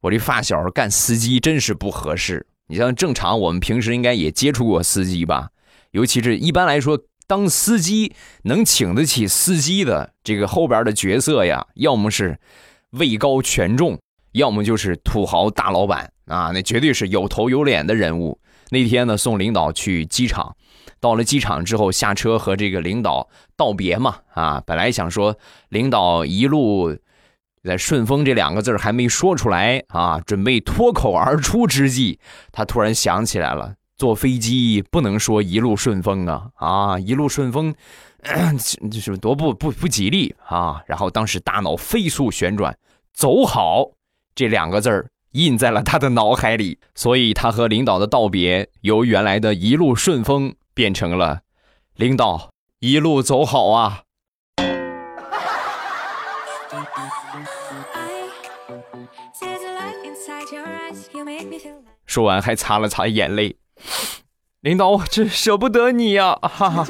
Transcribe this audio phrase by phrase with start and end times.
[0.00, 2.46] 我这发小干司机真是不合适。
[2.68, 5.48] 你像正常，我们平时应该也接触过司机吧？
[5.92, 12.38] 尤其是一般来说，当司机能请得起司机的这个后边的角色呀，要么是
[12.90, 13.98] 位高权重，
[14.32, 18.38] 要么就是土豪大老板啊，那绝对是有头有脸的人物。
[18.70, 20.54] 那天呢，送领导去机场，
[21.00, 23.26] 到了机场之后下车和这个领导
[23.56, 25.38] 道别嘛，啊，本来想说
[25.70, 26.94] 领导一路
[27.64, 32.18] 在顺风这两个字还没说出来啊，准备脱口而出之际，
[32.52, 37.74] 他突然想起来了，坐飞机不能说一路顺风啊，啊，一路顺风，
[38.90, 40.82] 这是多不不不吉利啊！
[40.86, 42.76] 然后当时大脑飞速旋转，
[43.12, 43.90] 走好
[44.34, 45.06] 这两个字儿。
[45.32, 51.40] 印在了他的脑海里，所以他和领导的道别由原来的一路顺风变成了
[51.96, 54.04] “领导一路走好啊”。
[62.06, 63.56] 说完还擦了擦眼泪，
[64.60, 66.38] 领导我真舍不得你呀！
[66.42, 66.86] 哈哈。